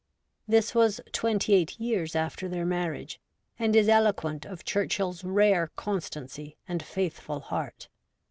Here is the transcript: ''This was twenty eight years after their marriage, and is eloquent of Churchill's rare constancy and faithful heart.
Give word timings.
''This 0.47 0.73
was 0.73 0.99
twenty 1.11 1.53
eight 1.53 1.79
years 1.79 2.15
after 2.15 2.49
their 2.49 2.65
marriage, 2.65 3.19
and 3.59 3.75
is 3.75 3.87
eloquent 3.87 4.45
of 4.47 4.65
Churchill's 4.65 5.23
rare 5.23 5.67
constancy 5.75 6.57
and 6.67 6.81
faithful 6.81 7.39
heart. 7.41 7.87